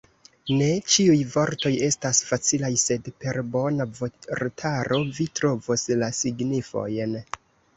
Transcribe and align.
Ne 0.59 0.67
ĉiuj 0.93 1.17
vortoj 1.33 1.71
estas 1.87 2.21
facilaj, 2.29 2.71
sed 2.85 3.11
per 3.25 3.39
bona 3.57 3.87
vortaro, 4.01 4.99
vi 5.19 5.29
trovos 5.41 5.89
la 6.05 6.11
signifojn. 6.23 7.17